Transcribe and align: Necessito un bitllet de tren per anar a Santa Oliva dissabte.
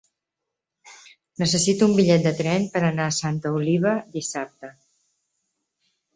Necessito 1.43 1.89
un 1.89 1.93
bitllet 1.99 2.25
de 2.29 2.31
tren 2.39 2.65
per 2.73 2.81
anar 2.89 3.07
a 3.11 3.15
Santa 3.19 3.53
Oliva 3.61 3.93
dissabte. 4.19 4.73